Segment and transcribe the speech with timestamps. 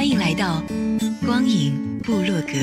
[0.00, 0.62] 欢迎来到。
[1.26, 2.56] 光影部落格，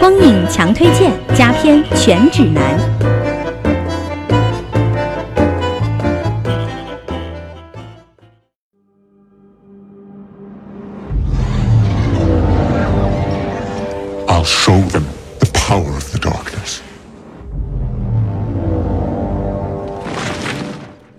[0.00, 2.76] 光影强推荐，佳片全指南。
[14.26, 15.04] I'll show them
[15.38, 16.41] the power of the dark.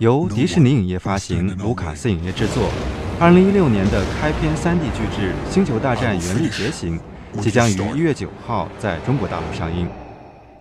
[0.03, 2.69] 由迪士尼影业发行，卢卡斯影业制作
[3.21, 6.99] ，2016年的开篇 3D 巨制《星球大战：原力觉醒》
[7.39, 9.87] 即将于1月9号在中国大陆上映。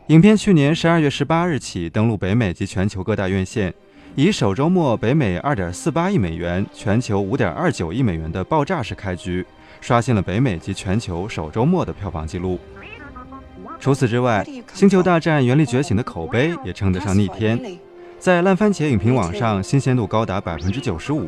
[0.06, 3.74] 影片去年12月18日起登陆北美及全球各大院线，
[4.14, 9.44] 以首周末北美2.48亿美元、全球5.29亿美元的爆炸式开局，
[9.80, 12.60] 刷新了北美及全球首周末的票房纪录。
[13.80, 17.58] 除此之外，《星球大战：原力觉醒》的口碑也称得上逆天。
[18.22, 21.26] 在烂番茄影评网上，新鲜度高达百分之九十五，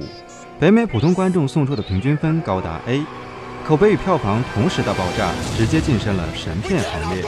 [0.60, 3.02] 北美普通观众送出的平均分高达 A，
[3.66, 7.24] 口碑与票房同时大爆炸，直接晋升了神片行列。《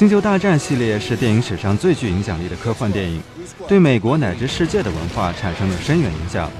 [0.00, 3.22] 星球大战》系列是电影史上最具影响力的科幻电影，
[3.68, 6.50] 对美国乃至世界的文化产生了深远影响，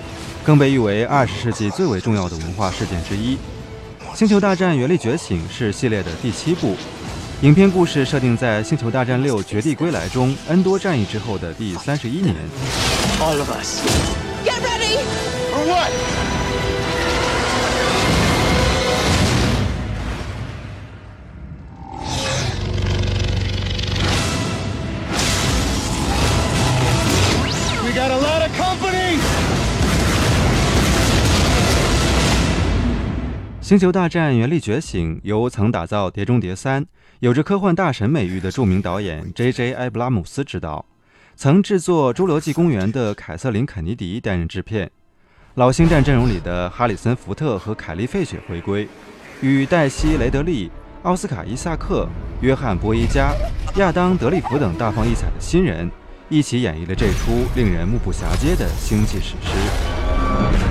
[0.44, 3.36] 更被誉为二十世纪最为重要的文化事件之一。
[4.14, 6.76] 《星球大战：原力觉醒》是系列的第七部，
[7.40, 12.34] 影片故事设定在《星球大战六：绝地归来》中 N 多战役之后的第三十一年。
[33.70, 36.82] 《星球大战：原力觉醒》由曾打造《碟中谍三》、
[37.20, 39.74] 有着科幻大神美誉的著名导演 J.J.
[39.74, 40.84] 埃布拉姆斯执导，
[41.36, 44.90] 曾制作《侏罗纪公园》的凯瑟琳·肯尼迪担任制片。
[45.54, 48.88] 老星战阵容里的哈里森·福特和凯莉·费雪回归，
[49.40, 50.68] 与黛西·雷德利、
[51.04, 52.08] 奥斯卡·伊萨克、
[52.40, 53.32] 约翰·波伊加、
[53.76, 55.88] 亚当·德利普等大放异彩的新人
[56.28, 60.69] 一起演绎了这出令人目不暇接的星际史诗。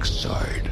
[0.00, 0.69] dark side.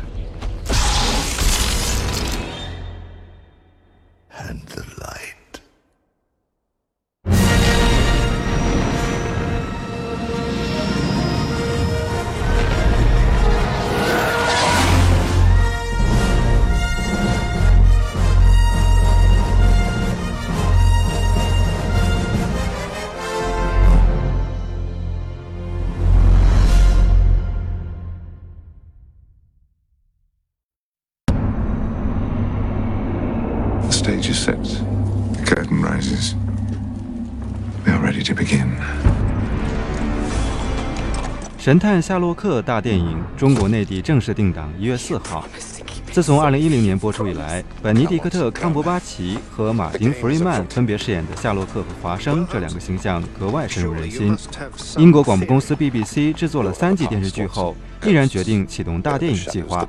[34.08, 34.56] Stage is set.
[34.62, 36.34] The curtain rises.
[37.84, 38.70] We are ready to begin.
[41.58, 45.44] 神探夏洛克大电影中国内地正式定档一月四号。
[46.10, 54.34] 自从二零一零年播出以来，本尼迪克特·康伯巴奇和马丁·弗瑞曼分别饰演的夏洛克和华生这两个形象格外深入人心。
[54.96, 57.76] 英国广播公司 BBC 制作了三季电视剧后，
[58.06, 59.86] 毅然决定启动大电影计划。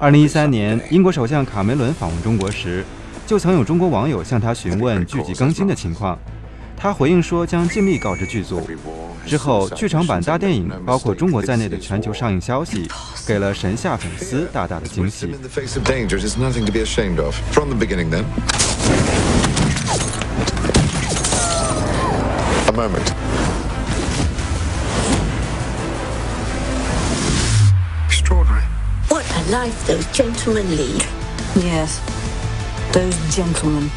[0.00, 2.82] 二零一三年，英国首相卡梅伦访问中国时。
[3.28, 6.18] 就曾有中国网友向他询问剧集更新的情况，
[6.74, 8.66] 他回应说将尽力告知剧组。
[9.26, 12.90] 之后，剧场版大电影包括中国在内的全球上映消息，
[13.26, 15.26] 给了神下粉丝大大的惊喜。
[29.10, 31.04] What a life those gentlemen lead.
[31.54, 31.98] Yes.
[32.92, 33.88] Those gentlemen.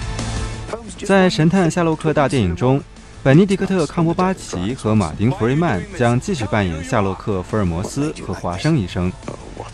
[1.06, 2.82] 在《神探夏洛克》大电影中，
[3.24, 9.12] 本尼迪克特·康伯巴奇和马丁·弗瑞曼将继续扮演夏洛克·福尔摩斯和华生医生。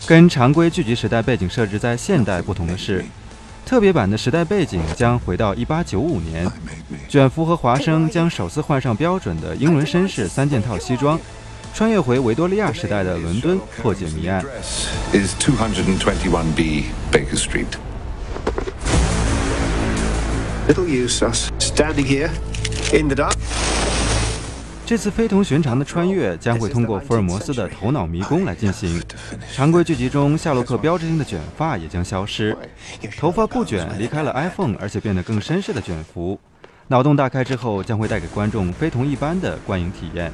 [0.06, 3.04] 跟常规剧集时代背景设置在现代不同的是，
[3.66, 6.50] 特别版的时代背景将回到1895年。
[7.08, 11.18] 卷福和华生将首次换上标准的英伦绅士三件套西装，
[11.74, 14.44] 穿越回维多利亚时代的伦敦，破解谜案。
[20.68, 22.28] Little use us standing here
[22.92, 23.32] in the dark.
[24.84, 29.02] 这次非同寻常的穿越将会通过福尔摩斯的头脑迷宫来进行。
[29.54, 32.54] 常规剧集中，夏洛克标志性的卷发也将消失，
[33.16, 36.38] 头发不卷，离开了 iPhone，而且变得更绅士的卷福。
[36.88, 40.30] 脑洞大开之后，将会带给观众非同一般的观影体验。